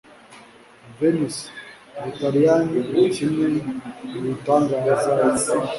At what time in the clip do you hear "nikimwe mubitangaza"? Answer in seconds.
2.91-5.13